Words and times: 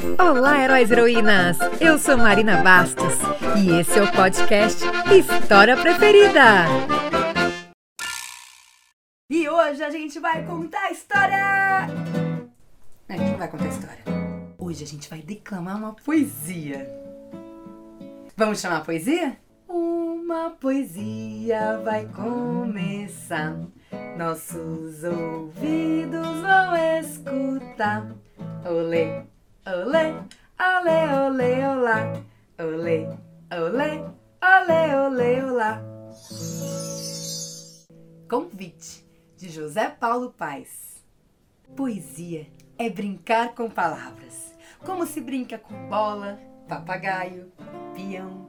Olá, 0.00 0.62
heróis 0.62 0.90
e 0.90 0.92
heroínas! 0.92 1.58
Eu 1.80 1.98
sou 1.98 2.16
Marina 2.16 2.62
Bastos 2.62 3.14
e 3.56 3.80
esse 3.80 3.98
é 3.98 4.02
o 4.02 4.12
podcast 4.12 4.84
História 5.12 5.76
Preferida. 5.76 6.66
E 9.28 9.48
hoje 9.48 9.82
a 9.82 9.90
gente 9.90 10.20
vai 10.20 10.44
contar 10.44 10.82
a 10.82 10.90
história. 10.92 11.86
A 13.08 13.16
gente 13.16 13.30
não 13.32 13.38
vai 13.38 13.48
contar 13.48 13.64
a 13.64 13.68
história. 13.68 14.04
Hoje 14.56 14.84
a 14.84 14.86
gente 14.86 15.10
vai 15.10 15.20
declamar 15.20 15.76
uma 15.76 15.94
poesia. 15.94 16.88
Vamos 18.36 18.60
chamar 18.60 18.78
a 18.78 18.82
poesia? 18.82 19.36
Uma 19.68 20.50
poesia 20.50 21.80
vai 21.84 22.06
começar. 22.06 23.56
Nossos 24.16 25.02
ouvidos 25.02 26.40
vão 26.40 26.76
escutar. 27.00 28.06
Olê, 28.64 29.24
olê, 29.74 30.14
olê, 30.58 31.28
olê, 31.28 31.68
olá. 31.68 32.12
Olê, 32.58 33.06
olê, 33.52 34.02
olê, 34.42 34.96
olê, 34.96 35.44
olá. 35.44 35.82
Convite 38.28 39.06
de 39.36 39.48
José 39.50 39.88
Paulo 39.90 40.32
Paes. 40.32 41.04
Poesia 41.76 42.46
é 42.78 42.88
brincar 42.88 43.54
com 43.54 43.68
palavras, 43.68 44.54
como 44.84 45.06
se 45.06 45.20
brinca 45.20 45.58
com 45.58 45.88
bola, 45.88 46.38
papagaio, 46.66 47.52
peão. 47.94 48.48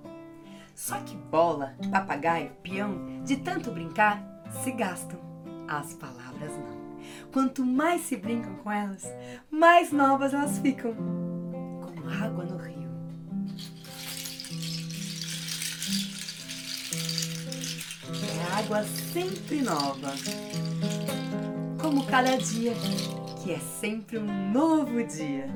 Só 0.74 1.00
que 1.02 1.16
bola, 1.16 1.76
papagaio, 1.92 2.52
peão, 2.64 3.22
de 3.24 3.38
tanto 3.38 3.72
brincar, 3.72 4.24
se 4.64 4.72
gastam. 4.72 5.20
As 5.68 5.94
palavras 5.94 6.52
não. 6.58 6.79
Quanto 7.32 7.64
mais 7.64 8.02
se 8.02 8.18
brincam 8.18 8.56
com 8.56 8.72
elas, 8.72 9.06
mais 9.52 9.92
novas 9.92 10.34
elas 10.34 10.58
ficam, 10.60 10.94
como 10.94 12.10
água 12.10 12.44
no 12.44 12.58
rio. 12.58 12.90
É 18.36 18.60
água 18.60 18.84
sempre 18.84 19.62
nova, 19.62 20.12
como 21.80 22.06
cada 22.08 22.36
dia, 22.38 22.74
que 23.44 23.52
é 23.52 23.60
sempre 23.60 24.18
um 24.18 24.52
novo 24.52 25.04
dia. 25.04 25.48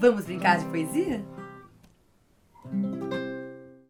Vamos 0.00 0.24
brincar 0.24 0.58
de 0.58 0.64
poesia? 0.66 1.24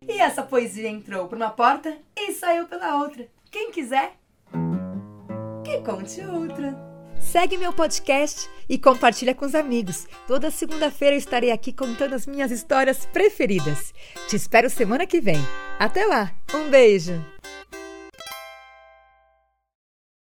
E 0.06 0.20
essa 0.20 0.42
poesia 0.42 0.88
entrou 0.88 1.26
por 1.28 1.36
uma 1.36 1.50
porta 1.50 1.96
e 2.14 2.32
saiu 2.32 2.66
pela 2.68 2.98
outra. 2.98 3.26
Quem 3.50 3.70
quiser, 3.72 4.16
conte 5.82 6.20
outra. 6.20 6.74
Segue 7.20 7.56
meu 7.56 7.72
podcast 7.72 8.48
e 8.68 8.78
compartilha 8.78 9.34
com 9.34 9.44
os 9.46 9.54
amigos. 9.54 10.06
Toda 10.26 10.50
segunda-feira 10.50 11.16
estarei 11.16 11.50
aqui 11.50 11.72
contando 11.72 12.14
as 12.14 12.26
minhas 12.26 12.50
histórias 12.50 13.06
preferidas. 13.06 13.94
Te 14.28 14.36
espero 14.36 14.68
semana 14.68 15.06
que 15.06 15.20
vem. 15.20 15.38
Até 15.78 16.04
lá. 16.04 16.32
Um 16.54 16.70
beijo. 16.70 17.33